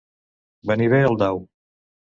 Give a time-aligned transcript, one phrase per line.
[0.73, 1.47] Venir bé al dau.